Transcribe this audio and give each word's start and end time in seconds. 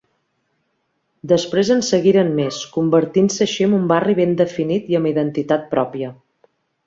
Després 1.31 1.69
en 1.75 1.83
seguiren 1.89 2.31
més, 2.39 2.57
convertint-se 2.79 3.45
així 3.47 3.67
amb 3.67 3.79
un 3.81 3.85
barri 3.93 4.17
ben 4.23 4.33
definit 4.41 4.89
i 4.95 4.99
amb 5.01 5.11
identitat 5.13 5.69
pròpia. 5.77 6.11